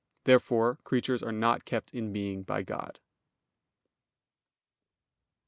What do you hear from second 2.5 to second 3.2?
God.